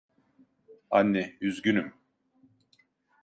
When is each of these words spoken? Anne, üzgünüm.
Anne, 0.91 1.33
üzgünüm. 1.41 1.93